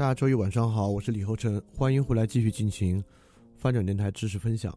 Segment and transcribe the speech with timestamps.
[0.00, 3.04] 大家周一晚上好，我是李厚成，欢迎回来继续进行
[3.58, 4.74] 翻转电台知识分享。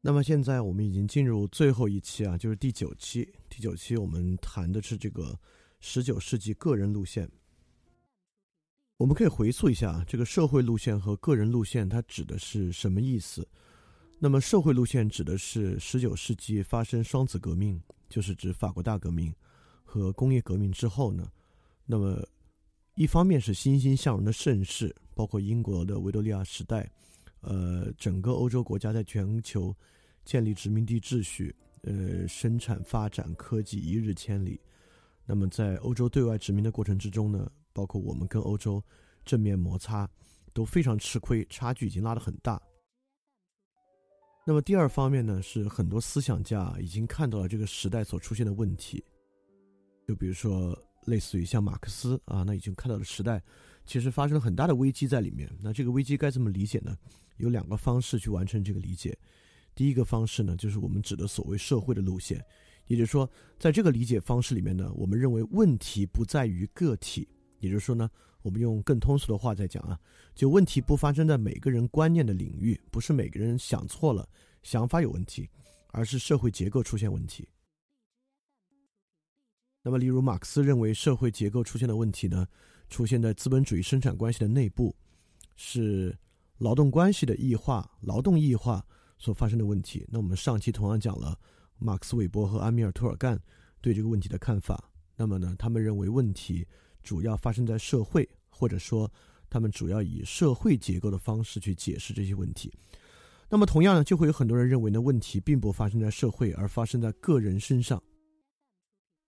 [0.00, 3.32] 那么现在我们已经进入最后一期啊，就是第九期。
[3.48, 5.38] 第九期我们谈的是这个
[5.78, 7.30] 十九世纪个人路线。
[8.96, 13.46] 我们可以回溯一下这个社会路线和个人路线，它指的是什么意思？
[14.18, 19.32] 那么社会路线指的是十九世纪发生双子革命，就是指法国大革命
[19.84, 21.30] 和工业革命之后呢，
[21.86, 22.20] 那么。
[23.00, 26.86] 一方面是欣欣向荣的盛世，包括英国的维多利亚时代，
[27.40, 29.74] 呃，整个欧洲国家在全球
[30.22, 34.60] 建立殖民地秩序，呃，生产发展科技一日千里。
[35.24, 38.84] 那么在欧洲对外殖民的过程之中呢，包括我们跟欧洲
[39.24, 40.06] 正面摩擦
[40.52, 42.60] 都非常吃亏，差距已经拉得很大。
[44.46, 49.02] 那么第二方面呢，是很多思想家已经看到了这个时代所出现的问题，
[50.06, 50.78] 就比如说。
[51.10, 53.42] 类似于像马克思啊，那已经看到了时代
[53.84, 55.50] 其实发生了很大的危机在里面。
[55.60, 56.96] 那这个危机该怎么理解呢？
[57.36, 59.18] 有两个方式去完成这个理解。
[59.74, 62.44] 第一个方式呢，就是我们指的所谓社会的路线，
[62.86, 63.28] 也就是说，
[63.58, 67.26] 在这个理解方式里面呢，我们认为问题不在于个体，
[67.60, 68.10] 也就是说呢，
[68.42, 69.98] 我们用更通俗的话在讲啊，
[70.34, 74.28] 就问题不发生在每个人观念的领域，不是每个人想错了，
[74.62, 75.48] 想法有问题，
[75.92, 77.48] 而是社会结构出现问题。
[79.82, 82.46] 那么，例如马克思认为社会结构出现的问题呢，
[82.90, 84.94] 出现在资本主义生产关系的内部，
[85.56, 86.14] 是
[86.58, 88.84] 劳动关系的异化、劳动异化
[89.16, 90.06] 所发生的问题。
[90.10, 91.34] 那我们上期同样讲了
[91.78, 93.40] 马克思韦伯和安米尔图尔干
[93.80, 94.92] 对这个问题的看法。
[95.16, 96.66] 那么呢，他们认为问题
[97.02, 99.10] 主要发生在社会，或者说
[99.48, 102.70] 他们主要以社会结构的方式去解释这些问题。
[103.48, 108.02] 那么同样呢，就会有很多人认为呢，问题并不发生在社会，而发生在个人身上。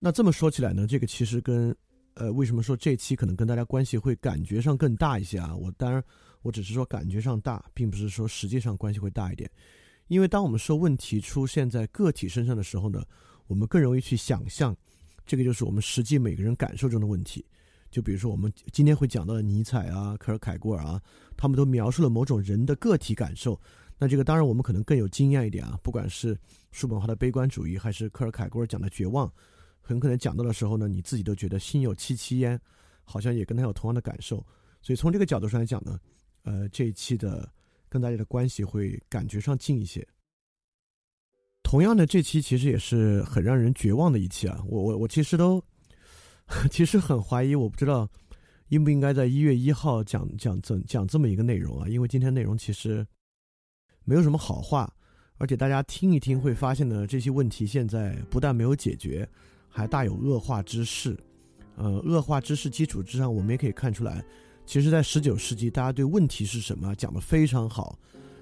[0.05, 1.73] 那这么说起来呢，这个其实跟，
[2.15, 5.55] 呃，为什么说这期可能跟大家关系会感觉上更大一些啊？
[5.55, 6.03] 我当然，
[6.41, 9.49] 我只是说感觉上大，并不是说实际上关系会大一点。
[10.09, 13.01] 因为当我们说问题出现在个体身上的时候呢，
[13.47, 14.75] 我们更容易去想象，
[15.25, 17.45] 这个就是我们实际每个人感受中的问题。
[17.89, 21.01] 就比如说我们今天会讲到的尼采啊、科尔凯郭尔啊，
[21.37, 23.57] 他们都描述了某种人的个体感受。
[23.97, 26.37] 那这个当然我们可能更有经验一点啊，不管是
[26.73, 29.31] 叔本华的悲观主义，还是科尔凯郭尔讲的绝望。
[29.85, 32.59] 很可能讲到的时候呢，你自己都觉得心有戚戚焉，
[33.03, 34.37] 好像也跟他有同样的感受。
[34.81, 35.99] 所以从这个角度上来讲呢，
[36.43, 37.47] 呃，这一期的
[37.89, 40.07] 跟大家的关系会感觉上近一些。
[41.63, 44.63] 同样的，这期其实也是很让人绝望的一期啊！
[44.67, 45.63] 我我我其实都
[46.71, 48.09] 其实很怀疑，我不知道
[48.69, 51.87] 应不应该在一月一号讲讲怎讲这么一个内容啊？
[51.87, 53.05] 因为今天内容其实
[54.05, 54.93] 没有什么好话，
[55.37, 59.27] 而且大家听一听会发现呢，这些问题现在不但没有解决。
[59.75, 61.17] 还大有恶化之势，
[61.75, 64.23] 呃，恶化之势基础之上，我们也可以看出来，
[64.67, 67.97] 其实，在十九世纪，大家对问题是什么讲得非常好，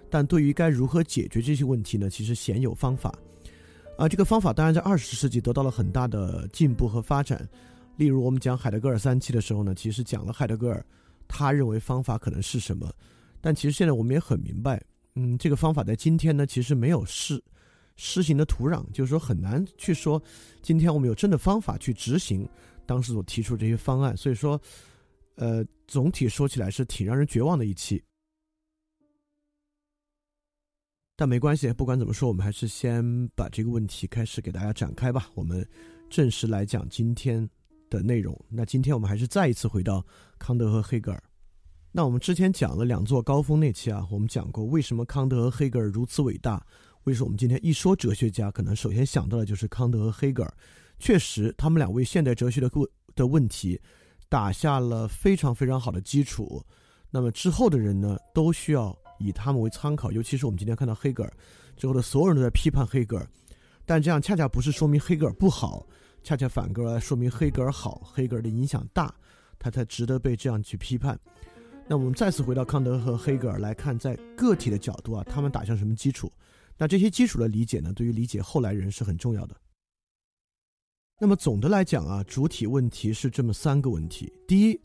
[0.09, 3.17] 但对于该如何解决这些问题呢，其实鲜有方法。
[3.97, 7.47] 啊，这个方法当然在二十世纪得到了很大的进步和发展。
[7.95, 10.85] 例如，我们讲海德格尔三期的时候呢，其实讲了海德格尔
[11.29, 12.91] 他认为方法可能是什么。
[13.39, 14.81] 但其实现在我们也很明白，
[15.15, 17.41] 嗯，这个方法在今天呢，其实没有施
[18.03, 20.19] 施行的土壤，就是说很难去说，
[20.63, 22.49] 今天我们有真的方法去执行
[22.83, 24.17] 当时所提出这些方案。
[24.17, 24.59] 所以说，
[25.35, 28.03] 呃，总体说起来是挺让人绝望的一期。
[31.15, 35.29] 但没关系，不管怎么说，我们还是先把这个问题开始给大家展开吧。
[35.35, 35.63] 我们
[36.09, 37.47] 正式来讲今天
[37.87, 38.35] 的内容。
[38.49, 40.03] 那今天我们还是再一次回到
[40.39, 41.23] 康德和黑格尔。
[41.91, 46.65] 那我们之前讲了两座高峰那期啊，我们讲过为什么康德和黑格尔如此伟大。
[47.03, 50.53] 为什么我们今天一说哲学家，可能首先想到的就是康德和黑格尔？
[50.99, 53.79] 确实，他们两位现代哲学的问的问题
[54.29, 56.63] 打下了非常非常好的基础。
[57.09, 60.11] 那么之后的人呢，都需要以他们为参考。
[60.11, 61.33] 尤其是我们今天看到黑格尔
[61.75, 63.27] 之后的所有人都在批判黑格尔，
[63.83, 65.83] 但这样恰恰不是说明黑格尔不好，
[66.21, 69.11] 恰恰反过来说明黑格尔好，黑格尔的影响大，
[69.57, 71.19] 他才值得被这样去批判。
[71.87, 76.31] 那我们再次回到康德和黑格尔来看，在个体的角度啊，他们打下什么基础？
[76.77, 79.55] 那这些基础的理解呢，对于理解后来人是很重要的。
[81.19, 84.79] 那么总的来讲啊，主体问题是这么三个问题：第一，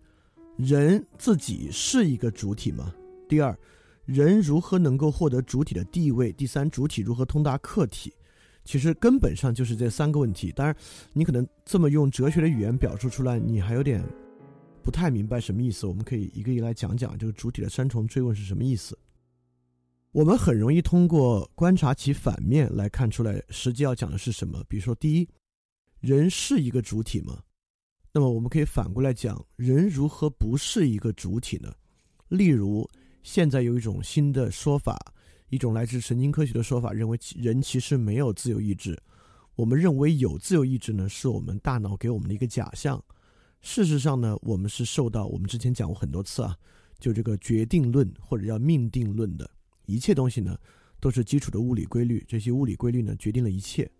[0.56, 2.94] 人自己是一个主体吗？
[3.28, 3.58] 第二，
[4.04, 6.30] 人如何能够获得主体的地位？
[6.32, 8.12] 第三，主体如何通达客体？
[8.64, 10.52] 其实根本上就是这三个问题。
[10.52, 10.76] 当然，
[11.12, 14.04] 你可能这么用哲学的语言表述出来，你还有点。
[14.82, 18.96] 不太明白什么意思，我们可以一个一个来讲讲这个主体的三重追问是什么意思。
[20.16, 24.64] 我们很容易通过观察其反面来看出来，实际要讲的是什么。
[24.66, 25.28] 比如说，第一，
[26.00, 27.42] 人是一个主体吗？
[28.14, 31.70] 那么我们可以反过来讲，人如何不是一个主体呢？
[32.28, 32.88] 例如，
[33.22, 34.96] 现在有一种新的说法，
[35.50, 38.98] 一种来自神经科学的说法，认为人其实没有自由意志。
[39.54, 43.04] 我们认为有自由意志呢，是我们大脑给我们的一个假象。
[43.60, 46.56] 事实上呢，我们是受到我们之前讲过很多次啊，
[46.98, 49.50] 就这个决定论或者叫命定论的
[49.86, 50.58] 一切东西呢，
[51.00, 52.24] 都是基础的物理规律。
[52.28, 53.90] 这些物理规律呢，决定了一切。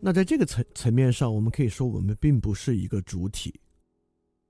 [0.00, 3.54] 那在这个层层面上，我们可以说我们并不是一个主体，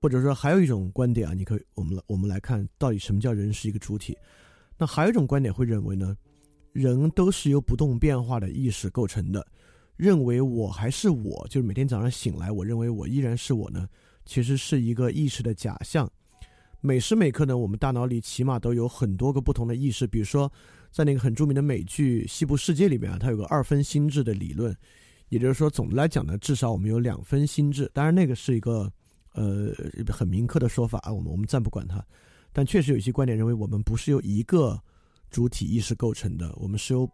[0.01, 4.17] 或者说还有一种观点啊，你可以我们我们来看到底什么叫人是一个主体。
[4.77, 6.17] 那还有一种观点会认为呢，
[6.71, 9.45] 人都是由不动变化的意识构成的。
[9.95, 13.87] 认为我还是我，就是每天早上醒来，我认为我依然是我呢，
[14.25, 16.11] 其实是一个意识的假象。
[16.85, 20.05] 每时每刻呢，我们大脑里起码都有很多个不同的意识。
[20.05, 20.51] 比如说，
[20.91, 24.75] 在那个很著名的美剧《西部世界》里面啊，它有个二分心智的理论，
[25.29, 27.89] 也就是说，总的来讲呢，至少我们有两分心智。
[27.93, 28.91] 当然，那个是一个
[29.31, 29.71] 呃
[30.09, 32.05] 很明刻的说法啊，我们我们暂不管它。
[32.51, 34.77] 但确实有一些观点认为，我们不是由一个
[35.31, 37.09] 主体意识构成的，我们是由。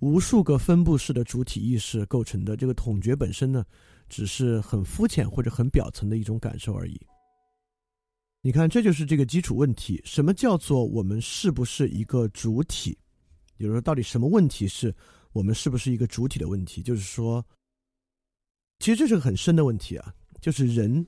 [0.00, 3.64] 无数个分布式的主体意识构成的这个统觉本身呢，
[4.10, 7.00] 只是很肤浅或者很表层的一种感受而已。
[8.46, 12.96] 你看，这就是这个基础问题：什么叫做我们是不是一个主体？
[13.56, 14.94] 比如说，到底什么问题是
[15.32, 16.80] 我们是不是一个主体的问题？
[16.80, 17.44] 就是说，
[18.78, 21.04] 其实这是个很深的问题啊，就是人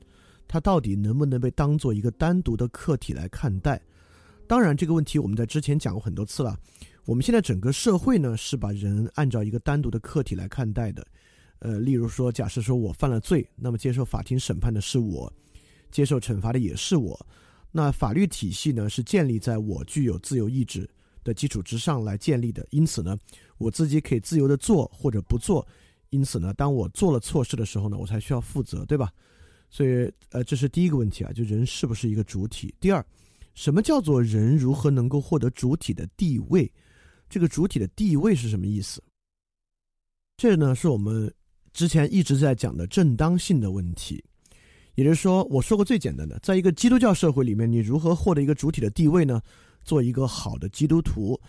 [0.48, 3.80] 他到底能不能被当做一个单独的客体来看待？
[4.48, 6.58] 当然，这个问题我们在之前讲过很多次了。
[7.04, 11.06] 我们现在整个社会呢，是把人按照一个单独的客体来看待的，
[11.60, 15.32] 呃，例如说，假设说我犯了罪，那么接受法庭审判的是我，
[15.90, 17.26] 接受惩罚的也是我，
[17.70, 20.88] 那法律体系呢，是建立在我具有自由意志
[21.22, 23.18] 的基础之上来建立的，因此呢，
[23.58, 25.66] 我自己可以自由的做或者不做，
[26.10, 29.12] 因此呢，当我做了错事的时候呢，我才需要负责，对吧？
[29.70, 32.74] 所以，呃，这是第一个问题啊，就人是不是一个主体？
[32.80, 33.04] 第二，
[33.54, 36.72] 什么叫做人如何能够获得主体的地位？
[37.28, 39.02] 这个主体的地位是什么意思？
[40.38, 41.30] 这呢是我们
[41.74, 44.24] 之前一直在讲的正当性的问题。
[44.98, 49.40] 也就是说，我说过最简单的，在一个基督教社会里面，你如何获得一个主体的地位呢？
[49.84, 51.40] 做一个好的基督徒。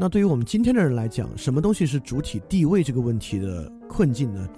[0.00, 4.48] 那对于我们今天的人来讲，什么东西是主体地位这个问题的困境呢？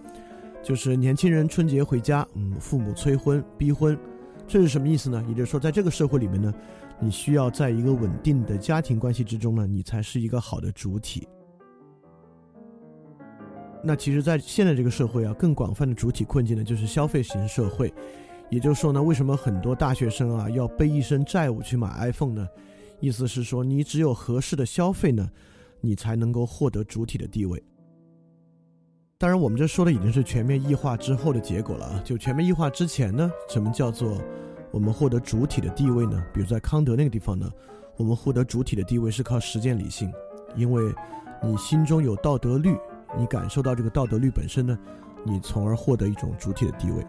[0.62, 3.98] 就是年轻人春节回家，嗯，父母催婚逼婚，
[4.46, 5.24] 这是什么意思呢？
[5.28, 6.54] 也就是说，在这个社会里面呢。
[6.98, 11.28] 你需要在一个稳定的家庭关系之中呢，你才是一个好的主体。
[13.84, 17.92] 那其实，在现在这个社会啊，更广泛的主体困境呢，就是消费型社会。
[18.50, 22.48] 也就是说呢，为什么很多大学生啊要背一身债务去买 iPhone 呢？
[23.00, 25.28] 意思是说，你只有合适的消费呢，
[25.80, 27.62] 你才能够获得主体的地位。
[29.18, 32.00] 当然，我们这说的已经是全面异化之后的结果了啊。
[32.04, 34.20] 就全面异化之前呢，什么叫做？
[34.72, 36.22] 我们获得主体的地位呢？
[36.34, 37.50] 比如在康德那个地方呢，
[37.96, 40.12] 我们获得主体的地位是靠实践理性，
[40.54, 40.92] 因为
[41.42, 42.76] 你心中有道德律，
[43.16, 44.78] 你感受到这个道德律本身呢，
[45.24, 47.06] 你从而获得一种主体的地位。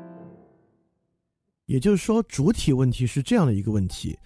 [1.68, 4.18] 也就是说，主体问题是这样的一个问题，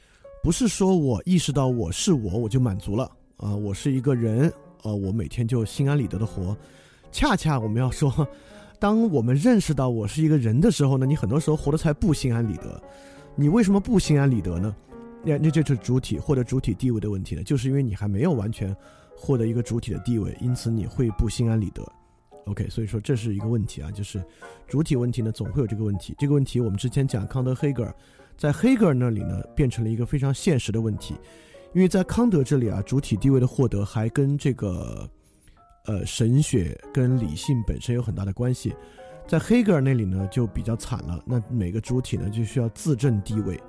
[0.44, 6.56] 不是说我意识到我是我，我就满足了啊，我是一个人，呃，我每天就心安理得的活。
[7.12, 8.28] 恰恰我们要说，
[8.80, 12.80] 当我们认识到我是一个人的时候呢，你很多时候活得才不心安理得。
[13.36, 14.76] 你为什么不心安理得呢？
[15.24, 17.42] 那那就是主体或者主体地位的问题呢？
[17.44, 18.76] 就是因为你还没有完全
[19.18, 21.82] 获得一个主体的地位，因此你会不心安理得。
[22.46, 24.24] OK，所以说这是一个问题啊，就是
[24.68, 26.16] 主体问题呢，总会有这个问题。
[26.18, 27.96] 这个问题我们之前讲康德、黑格尔，
[28.38, 31.16] 在黑格尔那里呢，变成了一个非常现实的问题，
[31.74, 35.08] 因为在康德这里啊，主体地位的获得还跟这个
[35.86, 38.74] 呃神学跟理性本身有很大的关系，
[39.28, 43.62] 在黑格尔那里呢就比较惨了，那每个主体呢就需要自证地位，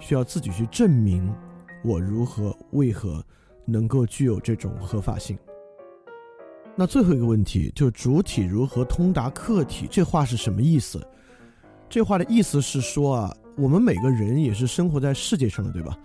[0.00, 1.30] 需要自己去证明
[1.84, 3.22] 我如何为何
[3.66, 5.38] 能够具有这种合法性。
[6.76, 11.00] 那最后一个问题，就是主体如何通达客体，这话是什么意思？
[11.88, 15.96] 这话的意思是说啊，我们每个人也是生活在世界上的，对吧？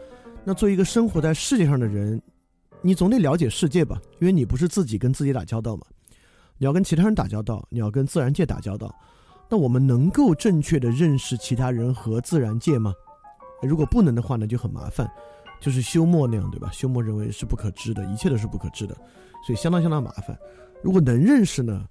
[0.44, 2.22] 那作为一个生活在世界上的人，
[2.84, 4.00] 你总得了解世界吧？
[4.20, 5.88] 因为你不是自己跟自己打交道嘛，
[6.60, 8.94] 你要跟其他人打交道，你要跟自然界打交道。
[9.50, 12.94] 那我们能够正确的认识其他人和自然界吗？
[13.64, 15.10] 如果不能的话呢，就很麻烦，
[15.60, 16.70] 就是休谟那样，对吧？
[16.72, 18.96] 休谟认为是不可知的，一切都是不可知的。
[19.46, 20.38] 所以相当相当麻烦。
[20.82, 21.86] 如果能认识呢，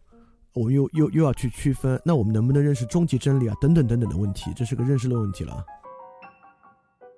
[0.53, 3.55] 我们又又又要去区分，那我们能不能认识终极真理啊？
[3.61, 5.65] 等等等等的问题，这是个认识论问题了。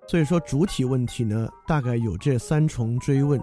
[0.08, 3.40] 所以说主体问题呢，大概有这三重追问。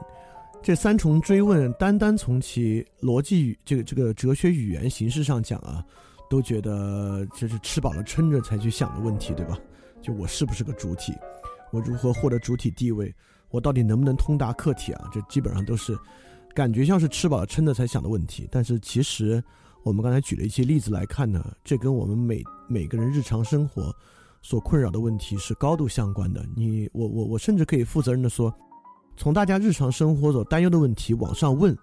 [0.62, 5.82] 这三重追问，单单从其逻辑语这个这个哲学语言形式上讲啊，
[6.30, 9.58] 都觉得这是吃饱了撑着才去想的问题，对吧？
[10.02, 11.14] 就我是不是个主体？
[11.72, 13.14] 我如何获得主体地位？
[13.50, 15.10] 我到底能不能通达客体啊？
[15.14, 15.98] 这基本上都是。
[16.58, 19.44] 感觉像是吃饱了撑的才想的问题，但是其实
[19.84, 23.96] 我们刚才举了一些例子来看呢，这跟我们每每个人日常生活
[24.42, 26.44] 所困扰的问题是高度相关的。
[26.56, 28.52] 你我我我甚至可以负责任的说，
[29.16, 31.78] 从大家日常生活所担忧的问题往上问，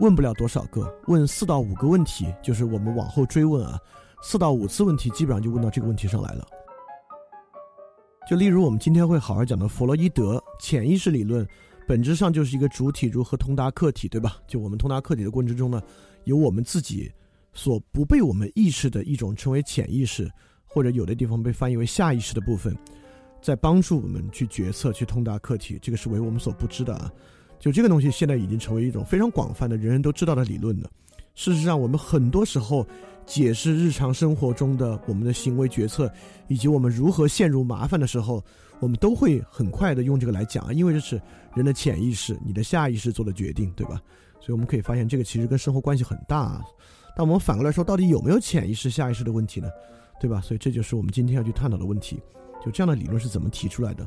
[0.00, 3.78] 问不了多少个，问四到五个问题，就是我们往后追问啊，
[4.22, 6.48] 四到五次问题基本上就问到这个问题上来了。
[8.26, 11.46] 就例如我们今天会好好讲的弗洛伊德潜意识理论。
[11.86, 14.38] 本质上就是一个主体如何通达客体，对吧？
[14.46, 15.82] 就我们通达客体的过程之中呢，
[16.24, 17.12] 有我们自己
[17.52, 20.30] 所不被我们意识的一种称为潜意识，
[20.64, 22.74] 或者有的地方被翻译为下意识的部分，
[23.42, 25.78] 在帮助我们去决策、去通达客体。
[25.82, 27.12] 这个是为我们所不知的啊。
[27.60, 30.90] 就这个东西现在已经成为一种非常广泛的人人都知道的理论了。
[31.34, 32.86] 事实上，我们很多时候
[33.26, 36.10] 解释日常生活中的我们的行为决策，
[36.48, 38.42] 以及我们如何陷入麻烦的时候。
[38.84, 41.18] 我们都会很快的用这个来讲啊，因为这是
[41.54, 43.98] 人的潜意识、你的下意识做的决定，对吧？
[44.40, 46.62] 所以我们可以发现，这个其实跟生活关系很大。
[47.16, 49.70] 但我们反过来说，到底有没有潜意识、下意识的问题呢？
[50.20, 50.38] 对吧？
[50.42, 52.20] 所以这就是我们今天要去探讨的问题。
[52.62, 54.06] 就这样的理论是怎么提出来的？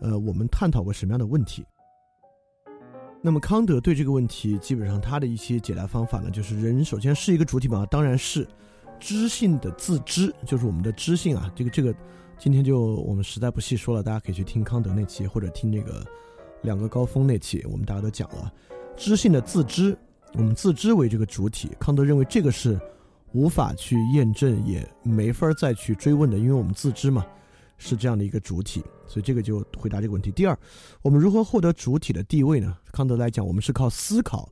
[0.00, 1.64] 呃，我们探讨过什么样的问题？
[3.22, 8.44] 那么康德对这个问题，基本上他的一些解答方法呢，就是人首先是一个主体嘛，当然是
[8.98, 11.94] 知性的自知，就是我们的知性啊，这个这个。
[12.38, 16.04] 今天就我们实在不细说了，大家可以去听康德那期，或者听那个
[16.62, 18.52] 两个高峰那期，我们大家都讲了
[18.94, 19.96] 知性的自知，
[20.34, 21.70] 我们自知为这个主体。
[21.80, 22.78] 康德认为这个是
[23.32, 27.24] 无法去验证，也没法再去追问的，因为我们自知嘛，
[27.78, 28.84] 是这样的一个主体。
[29.06, 30.30] 所以这个就回答这个问题。
[30.30, 30.58] 第二，
[31.00, 32.76] 我们如何获得主体的地位呢？
[32.92, 34.48] 康德来讲，我们是靠思考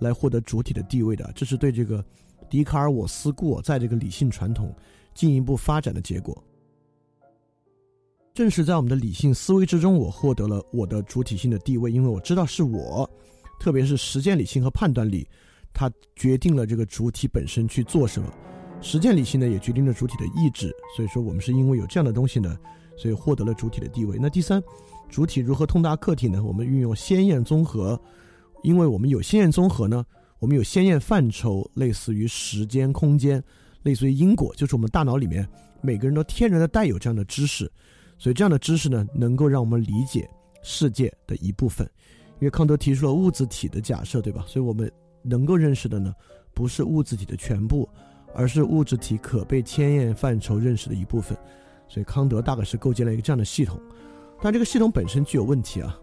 [0.00, 2.04] 来获得主体的地位的，这是对这个
[2.50, 4.74] 笛卡尔我思故我在这个理性传统
[5.14, 6.42] 进一步发展的结果。
[8.38, 13.10] 正是在我们的理性思维之中，我获得了我的主体性的地位，因为我知道是我，
[13.58, 15.26] 特别是实践理性和判断力，
[15.74, 18.32] 它决定了这个主体本身去做什么。
[18.80, 20.72] 实践理性呢，也决定了主体的意志。
[20.94, 22.56] 所以说，我们是因为有这样的东西呢，
[22.96, 24.16] 所以获得了主体的地位。
[24.20, 24.62] 那第三，
[25.08, 26.40] 主体如何通达客体呢？
[26.40, 28.00] 我们运用先验综合，
[28.62, 30.04] 因为我们有先验综合呢，
[30.38, 33.42] 我们有先验范畴，类似于时间、空间，
[33.82, 35.44] 类似于因果，就是我们大脑里面
[35.80, 37.68] 每个人都天然的带有这样的知识。
[38.18, 40.28] 所以这样的知识呢，能够让我们理解
[40.62, 41.88] 世界的一部分，
[42.40, 44.44] 因为康德提出了物质体的假设，对吧？
[44.46, 44.90] 所以我们
[45.22, 46.12] 能够认识的呢，
[46.52, 47.88] 不是物质体的全部，
[48.34, 51.38] 而是物质体可被千验范畴认识的一部分。
[51.86, 53.80] 所以康德大概是构建了一个这样的系统，
[54.42, 55.98] 但这个系统本身具有问题啊。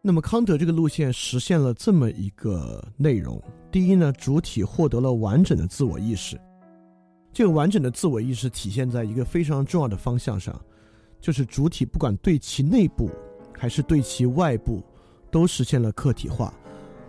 [0.00, 6.40] 那么康德这个路线实现了这么一个内容：第一呢，主体获得了完整的自我意识，
[7.32, 10.58] 这个完整的自我意识体现在一个非常重要的方向上。
[11.24, 13.08] 就是主体不管对其内部
[13.56, 14.82] 还是对其外部，
[15.30, 16.52] 都实现了客体化。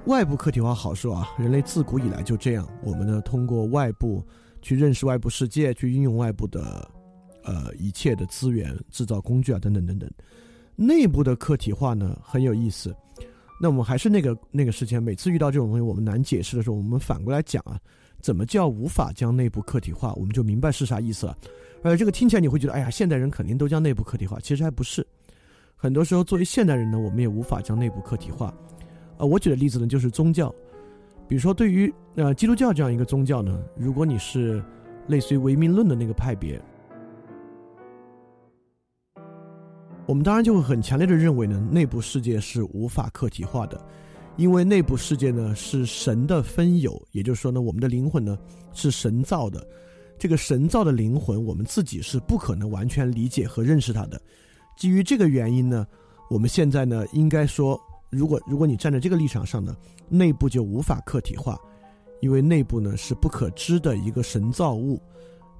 [0.05, 2.65] 外部客体化好说啊，人类自古以来就这样。
[2.81, 4.23] 我们呢通过外部
[4.61, 6.89] 去认识外部世界，去运用外部的
[7.43, 10.09] 呃一切的资源、制造工具啊等等等等。
[10.77, 12.95] 内部的客体化呢很有意思。
[13.59, 17.77] 那我们还是那个那个事情，每次遇到这种东西，我们难解释的时候，我们反过来讲啊，
[18.25, 21.37] 怎么叫无法将内部客体化，我们就明白是啥意思了。
[21.83, 25.05] 而这个听起来你会觉得，哎呀，现代人肯定都将内部客体化，其实还不是。
[25.75, 28.51] 很多时候，作为现代人呢，我们也无法将内部客体化。
[29.17, 30.49] 呃，我举的例子呢，就是宗教，
[31.27, 34.59] 比如说对于呃基督教这样一个宗教呢，如果你是
[35.05, 36.59] 类似于唯命论的那个派别。
[40.07, 43.79] 我们当然就会很强烈的认为呢，内部世界是无法客体化的，
[44.37, 48.37] 因为内部世界呢是神的分有，也就是说呢，我们的灵魂呢
[48.73, 49.65] 是神造的，
[50.19, 54.21] 这个神造的灵魂，我们自己是不可能完全理解和认识它的。
[54.77, 55.87] 基于这个原因呢，
[56.29, 59.75] 我们现在呢应该说，如果如果你站在这个立场上呢，
[60.09, 61.57] 内部就无法客体化，
[62.19, 65.01] 因为内部呢是不可知的一个神造物，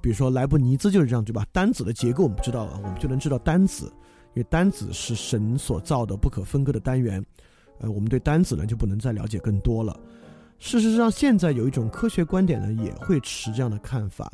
[0.02, 1.46] 比如说莱布尼兹就是这样，对吧？
[1.50, 3.90] 单子的结构我们知道了，我们就能知道单子。
[4.34, 7.24] 因为单子是神所造的不可分割的单元，
[7.78, 9.98] 呃，我们对单子呢就不能再了解更多了。
[10.58, 14.32] 事实上，现在有一种科学观点呢也会持这样的看法，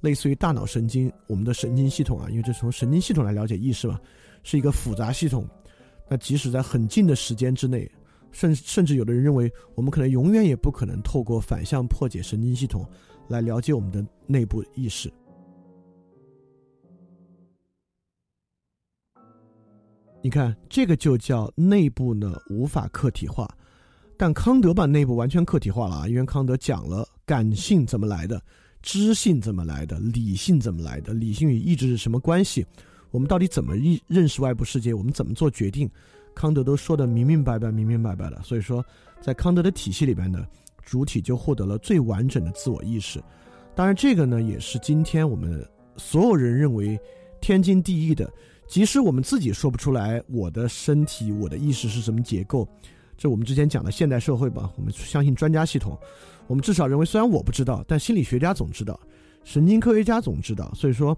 [0.00, 3.98] 类似于大脑神经，我们的神经系统啊，因为这从神经系统来了解意识嘛，
[4.42, 5.48] 是一个复杂系统。
[6.08, 7.90] 那即使在很近的时间之内，
[8.30, 12.86] 甚甚至有的人认为，我们可能永远也不可能透过反向破解神经系统
[13.26, 15.12] 来了解我们的内部意识。
[20.24, 23.46] 你看，这个就叫内部呢无法客体化，
[24.16, 28.40] 但康德把内部完全客体化了啊，因为康德讲了感性怎么来的，
[28.80, 32.64] 知性怎么来的，理性怎么来的，理性与意志是什么关系，
[33.10, 35.86] 我们到底怎么认认识外部世界，我们怎么做决定，
[36.34, 38.40] 康德都说的明明白白、明明白白的。
[38.42, 38.82] 所以说，
[39.20, 40.46] 在康德的体系里边呢，
[40.86, 43.22] 主体就获得了最完整的自我意识。
[43.74, 45.62] 当然，这个呢也是今天我们
[45.98, 46.98] 所有人认为
[47.42, 48.32] 天经地义的。
[48.66, 52.66] 即使我们自己说不出来，我的身体、我的意识是什么结构，
[53.16, 55.96] 这我们之前讲的现代社会吧，我们相信专家系统。
[56.46, 58.98] 我们至少认为，虽然我不知道，但心理学家总知道，
[59.44, 60.72] 神经科学家总知道。
[60.74, 61.16] 所以说，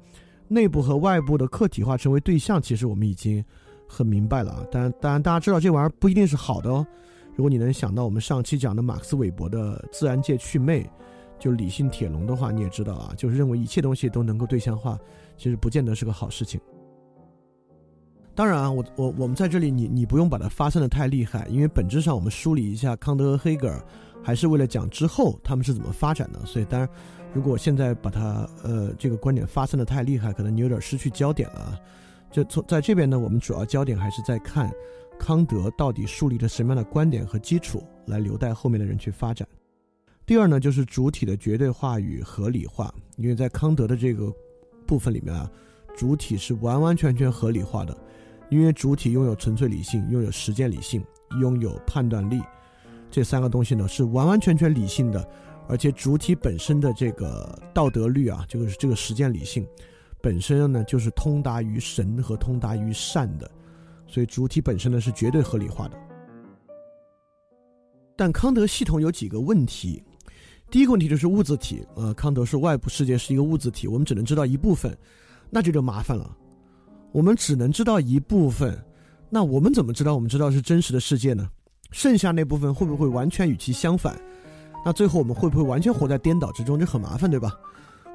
[0.49, 3.45] 内部和外部的客体化成为对象，其实我们已经
[3.89, 4.65] 很明白了啊。
[4.71, 6.87] 当然，当然，大家知道这玩意儿不一定是好的哦。
[7.35, 10.89] 如果你能想到我们上期讲的马克思韦伯的自然界祛魅，
[11.39, 14.99] 就理性铁笼的话，你也知道啊，就是认为一切东西都能够对象化，
[15.37, 16.61] 其实不见得是个好事情。
[18.37, 23.83] 当然啊，我我我们在这里，你你不用把它发散的太厉害，因为本质上我们梳理一下康德和黑格尔，
[24.23, 26.45] 还是为了讲之后他们是怎么发展的。
[26.45, 26.87] 所以，当然，
[27.33, 31.81] 如果现在把它呃这个观点发散的太厉害，可能你有点失去焦点了。
[32.31, 34.71] 就从在这边呢，我们主要焦点还是在看
[35.19, 39.49] 康德到底树立了什么样的观点和基础，来留待后面的人去发展。
[40.27, 44.31] 第二呢，就是主体的绝对化与合理化，因为在康德的这个
[44.87, 45.51] 部分里面啊，
[45.97, 47.97] 主体是完完全全合理化的。
[48.49, 51.05] 因为主体拥有纯粹理性，拥有实践理性，
[51.41, 52.41] 拥有判断力，
[53.11, 55.29] 这三个东西呢是完完全全理性的，
[55.69, 59.67] 而且主体本身的这个道德律啊，这个这个实践理性
[60.21, 63.51] 本身呢就是通达于神和通达于善的，
[64.07, 65.97] 所以主体本身呢是绝对合理化的。
[68.17, 70.03] 但康德系统有几个问题，
[70.71, 74.97] 第一个问题就是物质体，呃，康德说外部世界是一个物质体，我们只能知道一部分，
[75.51, 76.35] 那这就麻烦了。
[77.13, 78.79] 我们只能知道一部分，
[79.31, 81.49] 那我们怎么知道我们知道是真实的世界呢？
[81.93, 84.21] 剩下那部分会不会完全与其相反？
[84.85, 86.79] 那最后我们会不会完全活在颠倒之中？
[86.79, 87.55] 就很麻烦，对吧？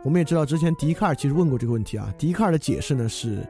[0.04, 2.14] 我们也知道，之前笛卡尔其实问过这个问题啊。
[2.18, 3.48] 笛卡尔的解释呢是，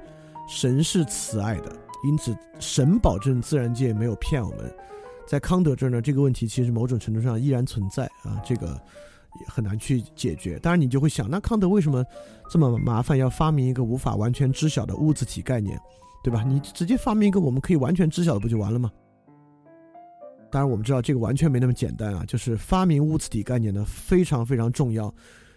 [0.48, 1.72] 神是慈爱的，
[2.04, 4.74] 因此神保证自然界没有骗我们。
[5.28, 8.80] 在康德这儿呢，这个问题其实某种程度上依然存在啊，这个
[9.40, 10.60] 也很难去解决。
[10.60, 12.04] 当然，你就会想，那康德为什么？
[12.50, 15.80] 这么麻烦，要发明一个无法完全知晓的物质体概念，
[16.22, 16.44] 对吧？
[16.44, 18.92] 你直接发明一个我们可以完全知晓的，不就完了吗？
[20.52, 22.26] 当然，我们知道这个完全没那么简单啊。
[22.28, 25.14] 就是发明物质体概念呢，非常非常重要，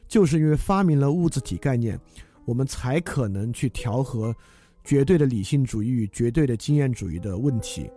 [0.06, 1.98] 就是因为发明了物质体概念，
[2.44, 4.32] 我们才可能去调和
[4.84, 7.90] 绝对的理性主义与绝对的经验主义的问题。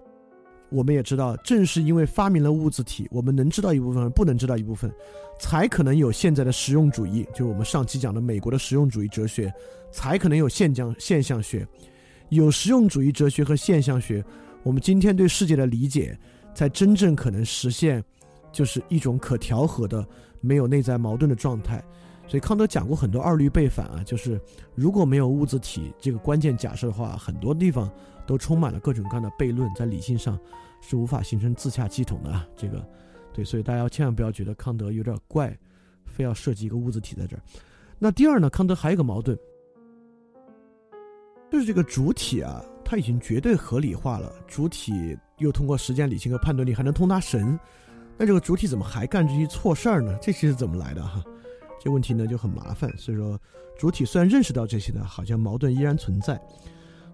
[0.69, 4.91] 我们也知道，正是因为发明了物质体，我们能知道一部分，不能知道一部分，
[5.39, 9.53] 才可能有现在的实用主义，就是我们上期讲的美国的实用主义哲学，
[9.91, 11.65] 才可能有现象现象学，
[12.29, 14.23] 有实用主义哲学和现象学，
[14.63, 16.17] 我们今天对世界的理解，
[16.53, 18.03] 才真正可能实现，
[18.51, 20.05] 就是一种可调和的、
[20.41, 21.81] 没有内在矛盾的状态。
[22.27, 24.37] 所以康德讲过很多二律背反啊，就是
[24.75, 27.89] 如果没有物质体这个关键假设的话，很多地方。
[28.27, 30.37] 都充满了各种各样的悖论，在理性上
[30.81, 32.45] 是无法形成自洽系统的啊。
[32.55, 32.85] 这个，
[33.33, 35.57] 对，所以大家千万不要觉得康德有点怪，
[36.05, 37.41] 非要设计一个物质体在这儿。
[37.97, 39.35] 那第二呢，康德还有一个矛盾，
[41.49, 44.31] 就是这个主体啊，它已经绝对合理化了。
[44.45, 47.57] 主体又通过时间理性和判断力还能通达神，
[48.17, 50.15] 那这个主体怎么还干这些错事儿呢？
[50.21, 51.23] 这些是怎么来的哈？
[51.79, 52.91] 这问题呢就很麻烦。
[52.97, 53.39] 所以说，
[53.77, 56.39] 主体虽然认识到这些呢，好像矛盾依然存在。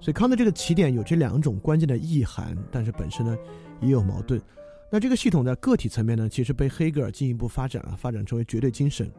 [0.04, 3.38] 所以康德这个起点有这两种关键的意涵，但是本身呢
[3.80, 4.42] 也有矛盾。
[4.92, 9.10] 那这个系统在个体层面呢，其实被黑格尔进一步发展了，发展成为绝对精神。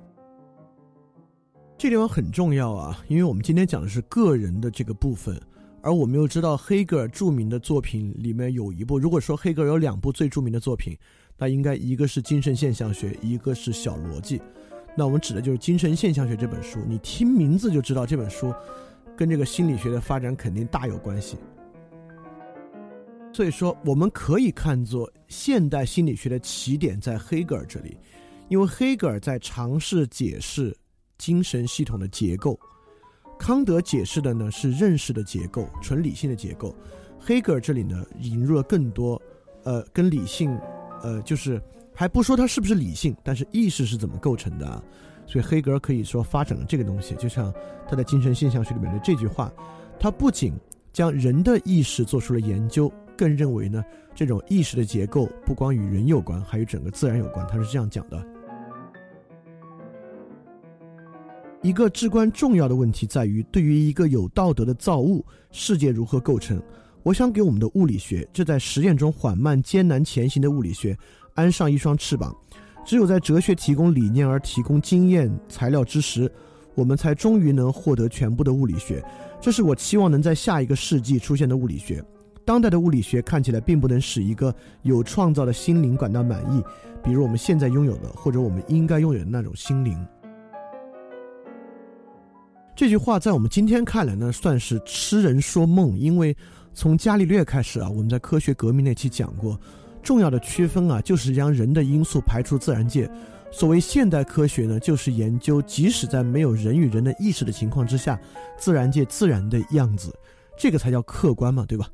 [1.78, 5.40] 这地方很重要啊，因为我们今天讲的是个人的这个部分，
[5.80, 10.94] 而我们又知道黑格尔著名的作品里面有一部，如果说黑格尔有两部最著名的作品，
[11.38, 14.38] 那应该一个是《精神现象学》，一个是《小逻辑》。
[14.94, 18.52] 那我们指的就是《精神现象学》这本书，你听名字就知道这本书
[19.16, 21.36] 跟这个心理学的发展肯定大有关系。
[23.32, 27.98] 所以说，我们可以看作现代心理学的起点在黑格尔这里，
[28.48, 30.76] 因为黑格尔在尝试解释。
[31.16, 32.58] 精神系统的结构，
[33.38, 36.74] 康德解释的呢是认识的结构，纯理性的结构。
[37.20, 39.22] 黑格尔这里呢引入了更多，
[39.62, 40.58] 呃，跟理性，
[41.04, 41.62] 呃，就是
[41.94, 44.82] 还不说它是不是理性，但是意识是怎么构成的啊？
[45.26, 47.52] 所以黑格尔可以说发展了这个东西，就像
[47.88, 49.52] 他在精神现象学里面的这句话，
[49.98, 50.52] 他不仅
[50.92, 53.82] 将人的意识做出了研究，更认为呢
[54.14, 57.46] 这种意识的结构不光与人有关，还与整个自然有关。
[57.48, 58.24] 他是这样讲的。
[61.62, 66.62] 一个至关重要的问题在于，对于一个有道德的造物，世界如何构成？
[67.02, 70.94] 我想给我们的物理学，这在实验中缓慢艰难前行的物理学，
[71.34, 72.36] 安上一双翅膀。
[72.84, 76.30] 只有在哲学提供理念而提供经验材料之时，
[76.74, 79.02] 我们才终于能获得全部的物理学。
[79.40, 82.04] 这是我期望能在下一个世纪出现的物理学。
[82.44, 86.62] 当代的物理学看起来并不能使一个有创造的心灵感到满意，
[87.02, 89.98] 比如我们现在拥有的，或者我们应该拥有的那种心灵。
[92.76, 95.98] 这句话在我们今天看来呢，算是痴人说梦。
[95.98, 96.36] 因为
[96.74, 99.58] 从伽利略开始啊，我们在科学革命那期讲过，
[100.04, 103.10] 重要的区分啊，就是将人的因素排除自然界。
[103.50, 108.20] 所谓现代科学呢，就是研究即使在没有人与人的意识的情况之下，
[108.58, 110.12] 自然界自然的样子，
[110.58, 111.88] 这个才叫客观嘛，对吧？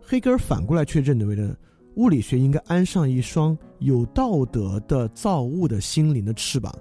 [0.00, 1.56] 黑格尔反过来却认为呢，
[1.96, 6.72] 物理学应该安上一双有道德的造物的心灵的翅膀。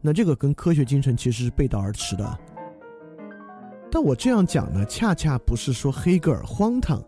[0.00, 2.38] 那这个跟科学精神其实是背道而驰的。
[3.90, 7.00] 但我这样讲呢，恰恰不是说黑格尔荒唐，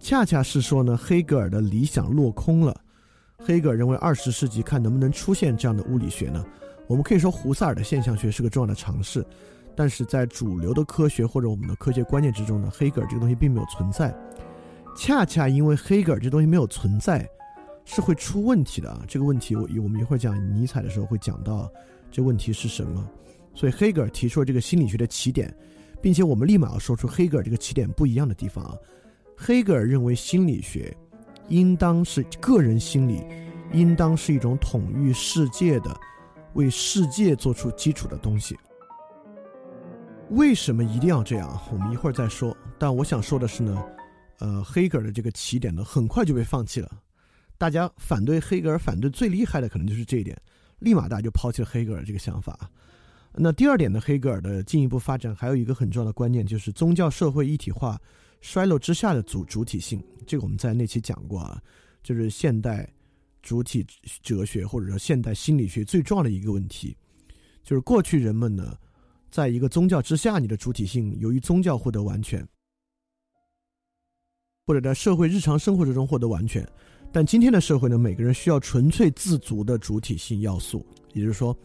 [0.00, 2.80] 恰恰是说呢，黑格尔的理想落空了。
[3.36, 6.44] 黑格尔认为，二十世纪看能不能出现这样的物理学呢？
[6.86, 9.24] 我们可以说，胡塞尔的现象学是个重要的尝试，
[9.76, 14.14] 但是在主流的科学或者我们的科学观念之中呢，黑格尔这个东西并没有存在。
[14.96, 17.28] 恰恰因为黑格尔这东西没有存在，
[17.84, 19.04] 是会出问题的啊。
[19.06, 21.70] 这个问题，我我们一会儿讲尼采的时候会讲到，
[22.10, 23.08] 这问题是什么？
[23.54, 25.54] 所以黑格尔提出了这个心理学的起点。
[26.00, 28.74] 并且我们立马要说出黑格尔这个起点不一样的地方啊。
[29.40, 30.94] 黑格尔认为心理学
[31.48, 33.24] 应当是个人心理，
[33.72, 35.96] 应当是一种统御世界的、
[36.54, 38.58] 为世界做出基础的东西。
[40.30, 41.56] 为什么一定要这样？
[41.72, 42.54] 我们一会儿再说。
[42.80, 43.82] 但我想说的是呢，
[44.40, 46.90] 呃，黑格尔的这个起点呢，很快就被放弃了。
[47.56, 50.36] 大家反对黑格尔，反对最厉害的可能就是这一点，
[50.80, 52.58] 立马大家就抛弃了黑格尔这个想法。
[53.32, 57.96] 那第二点呢，黑格尔的进一步发展还有一个很重要的观念，就是宗教社会一体化
[58.40, 60.02] 衰落之下的主主体性。
[60.26, 61.62] 这个我们在那期讲过啊，
[62.02, 62.88] 就是现代
[63.42, 63.86] 主体
[64.22, 66.96] 哲学或者说现代心理学最重要的一个问题，
[67.62, 68.76] 就是过去人们呢，
[69.30, 72.46] 在一个宗教之下，你的主体性由于宗教获得完全，
[74.66, 76.66] 或者在社会日常生活之中获得完全，
[77.12, 81.56] 但今天的社会呢，每个人需要纯粹自足的主体性要素，也就是说。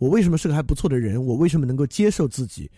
[0.00, 1.20] 我为什么是个还不错的人？
[1.20, 2.70] 我为什么能够接受自己？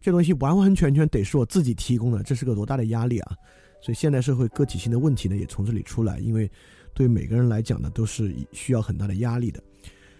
[0.00, 3.36] 这东西完完全全得是我自己提供的，这是个多大的压力啊！
[3.82, 6.18] 所以现代社会个体性的问题呢，也从这里出来。
[6.18, 6.50] 因为
[6.94, 9.62] 对每个人来讲呢，都是需要很大的压力的。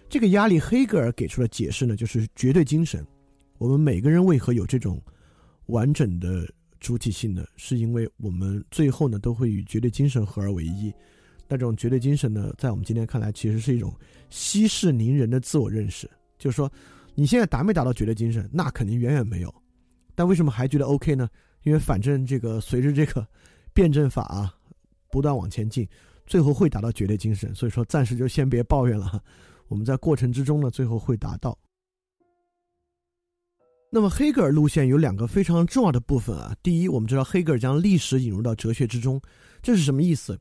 [0.07, 3.05] 这个压力，黑格尔给出的解释呢，就是绝对精神。
[3.57, 5.01] 我们每个人为何有这种
[5.67, 6.47] 完整的
[6.79, 7.45] 主体性呢？
[7.55, 10.93] 是因为我们最后呢，都会与绝对精神合而为一。
[11.47, 13.93] 那种绝对精神呢，在我们今天看来，其实是一种
[14.29, 16.09] 息事宁人的自我认识。
[16.37, 16.71] 就是说，
[17.13, 18.49] 你现在达没达到绝对精神？
[18.53, 19.53] 那肯定远远没有。
[20.21, 21.27] 但为什么还觉得 OK 呢？
[21.63, 23.27] 因为反正这个随着这个
[23.73, 24.53] 辩证法啊
[25.09, 25.89] 不断往前进，
[26.27, 27.55] 最后会达到绝对精神。
[27.55, 29.19] 所以说，暂时就先别抱怨了哈。
[29.67, 31.57] 我们在过程之中呢，最后会达到。
[33.89, 36.55] 那么黑格尔路线有两个非常重要的部分啊。
[36.61, 39.19] 第一，我们知道黑格尔将历史引入到哲学之中，
[39.63, 40.39] 这是什么意思？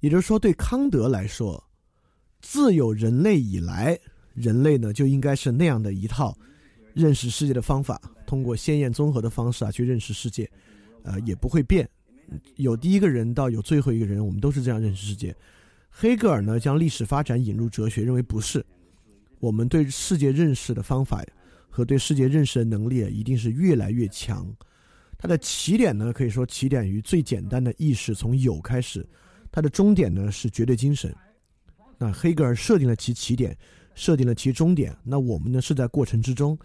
[0.00, 1.62] 也就是说，对康德来说，
[2.40, 3.96] 自有人类以来。
[4.34, 6.36] 人类呢，就应该是那样的一套
[6.94, 10.48] 认识世界的方法，通过鲜艳综合的方式啊去认识世界。
[11.02, 11.88] 呃，也不会变。
[12.56, 15.34] 有第一个人到有最后一个人，我们都是这样认识世界。
[15.88, 18.64] 黑格尔呢，将历史发展引入哲学，认为不是。
[19.40, 21.24] 我们对世界认识的方法
[21.68, 24.46] 和对世界认识的能力，一定是越来越强。
[25.18, 29.00] 它的起点呢，可以说起点于最简单的意识，从有开始；
[29.50, 31.12] 它的终点呢，是绝对精神。
[31.98, 33.56] 那黑格尔设定了其起点，
[33.94, 34.94] 设定了其终点。
[35.02, 36.58] 那我们呢，是在过程之中，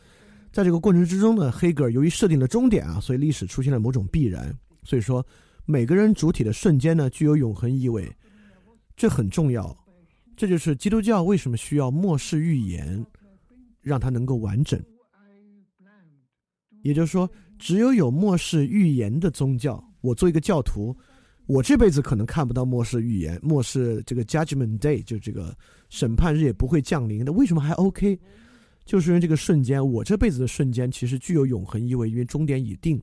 [0.55, 4.57] 在这个过程之中呢，黑格尔由于设定了终点啊，所以历史出现了某种必然。
[4.83, 5.21] 所以说，
[5.65, 8.09] 每个人主体的瞬间呢，具有永恒意味，
[8.95, 9.77] 这很重要。
[10.37, 13.05] 这就是基督教为什么需要末世预言，
[13.81, 14.81] 让它能够完整。
[16.83, 20.95] 也就是说，只有有末世预言的宗教，我做一个教徒，
[21.47, 25.53] 我这辈子可能看不到末世预言，末世这个 Judgment Day 就这个
[25.89, 27.25] 审判日也不会降临。
[27.25, 28.17] 那为什么还 OK？
[28.85, 33.01] 就是因为这个瞬间，我这辈子的瞬间其实具有永恒意味，因为终点已定。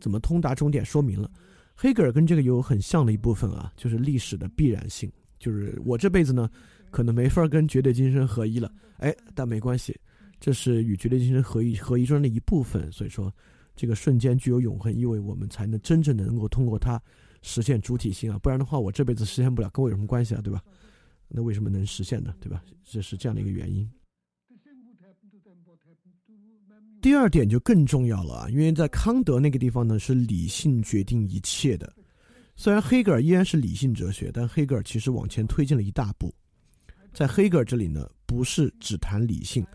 [0.00, 1.30] 怎么通达终点，说明了
[1.76, 5.10] 黑格尔跟这个有很像的一部分啊，就是历史的必然性。
[5.38, 6.50] 就是我这辈子呢，
[6.90, 9.96] 可能没法跟绝对精神合一了，哎，但没关系，
[10.40, 12.90] 这是与绝对精神合一合一中的一部分。
[12.90, 13.32] 所以说，
[13.76, 17.00] 这个瞬间具有永恒意味，我们才能真正的能够通过它
[17.42, 20.60] 实现主体性啊，不然的话，我这辈子实现不了，跟我有什么关系啊，对吧？
[21.28, 22.34] 那为什么能实现呢？
[22.40, 22.62] 对吧？
[22.84, 23.88] 这是这样的一个原因。
[27.02, 31.92] 第二点就更重要了啊，因为在康德那个地方呢，是理性决定一切的。
[32.54, 36.32] 虽然黑格尔依然是理性哲学，但黑格尔其实往前推进了一大步。
[37.12, 39.66] 在黑格尔这里呢，不是只谈理性，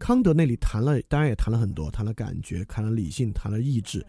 [0.00, 4.04] 康德那里谈了，当然也谈了很多，谈了感觉，谈了理性，谈了意志。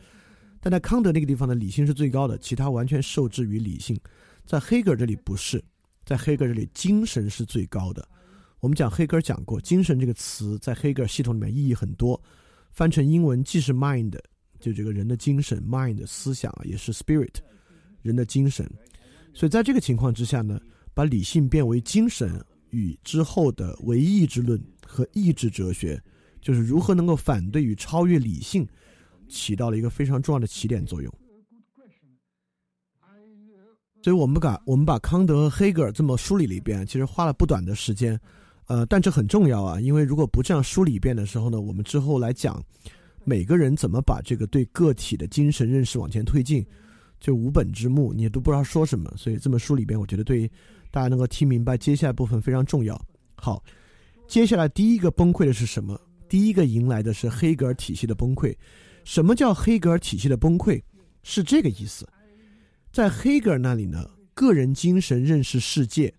[0.60, 3.96] 但在康德那个地方呢，理性是最高的，其他完全受制于理性。
[4.44, 5.64] 在黑格尔这里不是，
[6.04, 8.08] 在黑格尔这里精神是最高的。
[8.60, 12.20] 我们讲黑格尔讲过，精神这个词在黑格尔系统里面意义很多，
[12.76, 14.20] 翻成英文既是 mind，
[14.60, 17.34] 就这个人的精神，mind 思想也是 spirit。
[18.02, 18.70] 人的精神，
[19.34, 20.62] 所以在这个情况之下呢，
[20.94, 26.00] 把理性变为精神，与之后的唯意志论和意志哲学，
[26.40, 28.68] 就是如何能够反对与超越理性，
[29.28, 31.12] 起到了一个非常重要的起点作用。
[34.04, 38.20] 所以我们把我们把康德和黑格尔这么梳理了一遍，其实花了不短的时间，
[38.68, 42.64] 呃，但这很重要啊，因为如果不这样梳理一遍的时候呢，我们之后来讲
[43.24, 46.66] 每个人怎么把这个对个体的精神认识往前推进。
[47.18, 50.52] 就无本之木，你都不知道说什么，所以这本书里边，我觉得对
[50.92, 53.02] 大家能够听明白接下来部分非常重要。
[53.36, 53.64] 好，
[54.28, 56.00] 接下来第一个崩溃的是什么？
[56.28, 58.54] 第一个迎来的是黑格尔体系的崩溃。
[59.06, 60.80] 什么叫黑格尔体系的崩溃？
[61.24, 62.08] 是这个意思。
[62.92, 66.14] 在黑格尔那里呢，个人精神认识世界，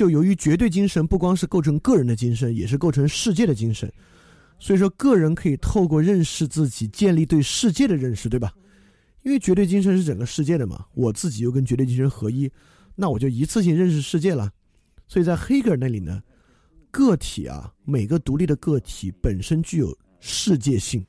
[0.00, 3.92] 就由于绝对精神不光是构成个人的精神，也是构成世界的精神，
[4.58, 8.50] 所以说个人可以透过认识自己建立对世界的认识，对吧？
[9.24, 12.50] 因为绝对精神是整个世界的嘛，我自己又跟绝对精神合一，
[12.96, 14.50] 那我就一次性认识世界了。
[15.06, 16.22] 所以在黑格尔那里呢，
[16.90, 21.04] 个体啊，每个独立的个体本身具有世界性，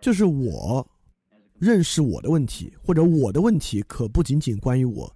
[0.00, 0.84] 就是我
[1.60, 5.14] 认识我的问题，或者我的问题可不仅仅关于我，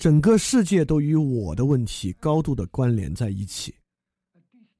[0.00, 3.74] 整个世界都与我的问题高度的关联在一起。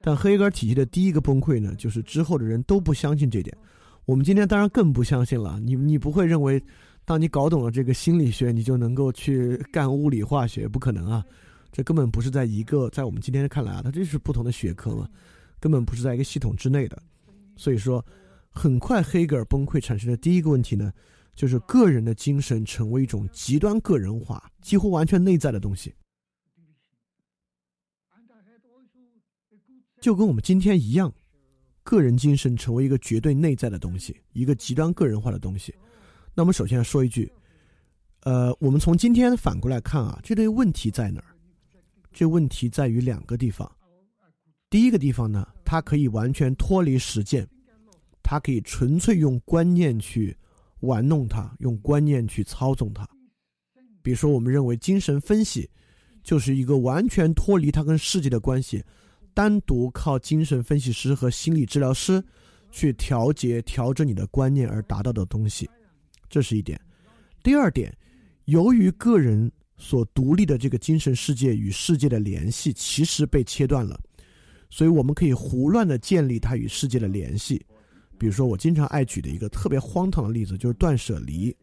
[0.01, 3.55] 但黑格尔体系的第一个崩溃呢，就是之后的人都不相信这点。
[4.07, 5.61] 我们今天当然更不相信了。
[5.61, 6.59] 你你不会认为，
[7.05, 10.67] 当你搞懂了这个心理学，你就能够去干物理化学？
[10.67, 11.23] 不可能啊！
[11.71, 15.07] 这根本不是在一个在我们今天看来啊，它这是不同的学科嘛，
[15.61, 16.99] 根本不是在一个系统之内的。
[17.57, 18.03] 所以说，
[18.49, 20.91] 很快黑格尔崩溃产生的第一个问题呢，
[21.35, 25.95] 就是个人的精神成为一种极端个人化、几乎完全内在的东西，
[30.01, 31.13] 就跟我们今天一样。
[31.83, 35.75] 个人精神成为一个绝对内在的东西，一个极端个人化的东西。
[36.35, 37.33] 那我们首先要说一句，
[38.21, 41.35] 呃，我们从今天反过来看啊，这个问题在哪儿？
[42.13, 43.69] 这问题在于两个地方。
[44.69, 47.49] 第一个地方呢，它可以完全脱离实践，
[48.23, 50.37] 它可以纯粹用观念去
[50.81, 53.09] 玩弄它，用观念去操纵它。
[54.03, 55.69] 比如说，我们认为精神分析
[56.23, 58.83] 就是一个完全脱离它跟世界的关系。
[59.33, 62.23] 单独靠精神分析师和心理治疗师
[62.71, 65.71] 去调节、调整你的观念而达到的东西，
[66.29, 66.79] 这是一点。
[67.43, 67.97] 第二点，
[68.47, 73.99] 由于个人所独立的这个精神世界与世界的联系其实被切断了，
[74.69, 77.65] 所以我们可以胡乱的建立它与世界的联系。
[78.21, 81.57] 比如说，我经常爱举的一个特别荒唐的例子就是断舍离。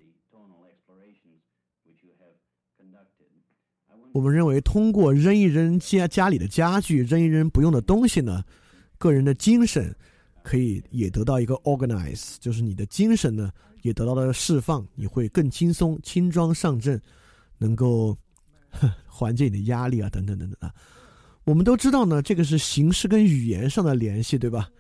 [4.12, 8.44] 我们认为，通过扔一扔家家里的家具，扔一扔不用的东西呢，
[8.98, 9.96] 个人的精神
[10.42, 13.52] 可以也得到一个 organize，就是你的精神呢
[13.84, 17.00] 也得到了释放，你会更轻松、轻装上阵，
[17.60, 18.18] 能够
[19.06, 20.74] 缓解你的压力啊，等等等等啊。
[21.44, 24.72] 我们都知道呢，这个是形式跟语言上的联系，对吧？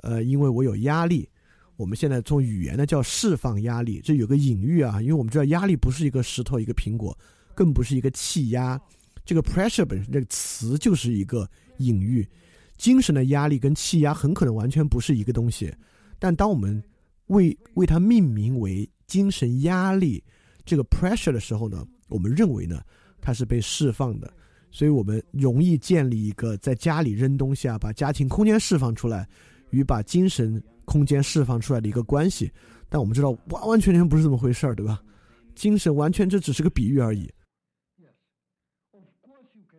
[0.00, 1.28] 呃，因为我有压力，
[1.76, 7.16] 我们现在从语言呢叫释放压力，这有个隐喻啊，因为我们知道压力不是一个石头、一个苹果，
[7.54, 8.80] 更不是一个气压，
[9.24, 12.26] 这个 pressure 本身这个词就是一个隐喻。
[12.76, 15.74] 精神的压力跟气压很可能完全不是一个东西，
[16.18, 16.82] 但当我们
[17.28, 20.22] 为为它命名为精神压力
[20.64, 22.82] 这个 pressure 的时候呢，我们认为呢
[23.18, 24.30] 它是被释放的，
[24.70, 29.26] 所以我们容易建立一个在家里扔东西啊，把家庭空间释放出来，
[29.70, 32.50] 与把精神空间释放出来的一个关系。
[32.88, 35.02] 但我们知道完完全全不是这么回事儿，对吧？
[35.54, 37.30] 精神完全这只是个比喻而已。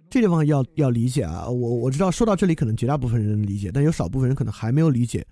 [0.10, 5.26] 这地方要要理解啊，我我知道说到这里可能绝大部分人理解，但有少部分人可能还没有理解。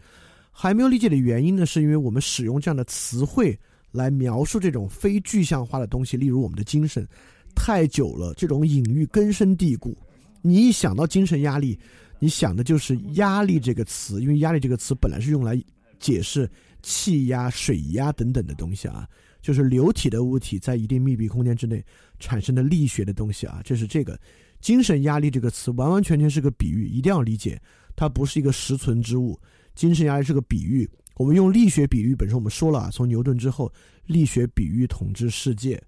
[0.52, 3.58] 还没有理解的原因呢，是因为我们使用这样的词汇
[3.91, 7.06] 来描述这种非具象化的东西，例如我们的精神，
[7.54, 9.98] 太久了，这种隐喻根深蒂固。
[10.41, 11.78] 你一想到精神压力，
[12.26, 15.62] 你想的就是压力这个词，因为压力这个词本来是用来
[16.00, 16.50] 解释
[16.82, 19.08] 气压、水压等等的东西啊，
[19.44, 21.86] 就是流体的物体在一定密闭空间之内
[22.18, 24.20] 产生的力学的东西啊，这是这个。
[24.60, 27.62] 精神压力这个词完完全全是个比喻，一定要理解，
[27.96, 29.40] 它不是一个实存之物。
[29.76, 33.72] 精神压力是个比喻，我们用力学比喻本身，我们说了啊，从牛顿之后，
[34.08, 35.80] 力学比喻统治世界，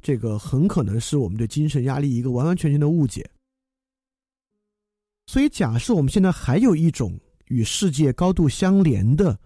[0.00, 3.28] 这个很可能是我们对精神压力一个完完全全的误解。
[5.30, 7.16] 所以，假设我们现在还有一种
[7.46, 9.38] 与世界高度相连的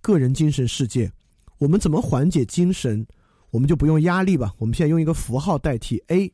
[0.00, 1.12] 个人精神世界，
[1.58, 3.06] 我们怎么缓解精神？
[3.50, 6.32] 我们就不用压力吧，我们现在用一个符号代替 A。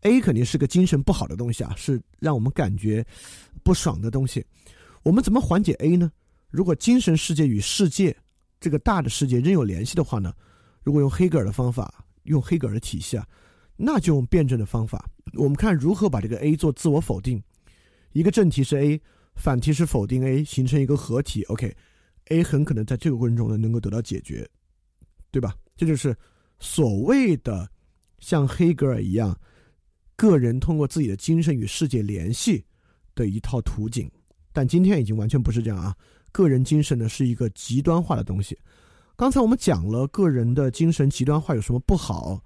[0.00, 3.06] A 肯定是个精神不好的东西啊，是让我们感觉
[3.62, 4.44] 不爽的东西。
[5.04, 6.10] 我们怎么缓解 A 呢？
[6.50, 8.16] 如果精神世界与世界
[8.58, 10.34] 这个大的世界仍有联系的话呢？
[10.82, 13.24] 如果用黑格尔的方法，用黑格尔的体系啊，
[13.76, 15.08] 那就用辩证的方法。
[15.34, 17.40] 我们看如何把这个 A 做自我否定。
[18.14, 19.00] 一个正题是 A，
[19.34, 21.42] 反题是否定 A，形成一个合体。
[21.44, 24.48] OK，A 很可能在这个过程中呢能够得到解决，
[25.30, 25.54] 对吧？
[25.76, 26.16] 这就是
[26.60, 27.68] 所谓的
[28.20, 29.38] 像黑格尔一样。
[30.16, 32.64] 个人通过自己的精神与世界联系
[33.16, 34.08] 的一套图景，
[34.52, 35.92] 但今天已经完全不是这样啊！
[36.30, 38.56] 个人精神呢是一个极端化的东西。
[39.16, 42.40] 刚才我们讲了个人的精神极端化有什么不好，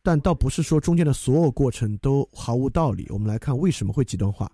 [0.00, 3.04] 但倒不是说中间的所有过程都毫无道理。
[3.10, 4.48] 我们来看为什么会极端化，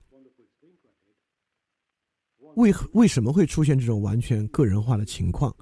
[2.59, 5.55] 为为什么会出现这种完全个人化的情况？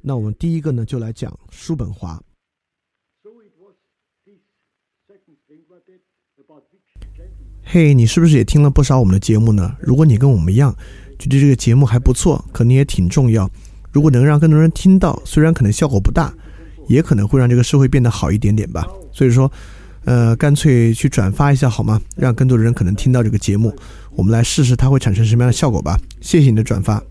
[0.00, 2.20] 那我们第一个呢，就来讲叔本华。
[7.64, 9.76] 嘿，你是不是也听了不少我们的节目呢？
[9.80, 10.74] 如果你跟我们一样，
[11.16, 13.48] 觉得这个节目还不错，可能也挺重要。
[13.92, 16.34] 如果能让更多人听到，虽然可能效果不大，
[16.88, 18.84] 也可能会让这个社会变得好一点点吧。
[19.12, 19.50] 所以说，
[20.04, 22.02] 呃，干脆去转发一下好吗？
[22.16, 23.72] 让更多的人可能听到这个节目，
[24.16, 25.98] 我们来试试它会产生什么样的效果吧。
[26.20, 27.02] 谢谢你的转发。